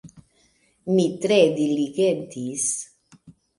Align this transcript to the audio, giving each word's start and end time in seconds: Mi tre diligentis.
Mi 0.95 1.05
tre 1.27 1.37
diligentis. 1.59 2.67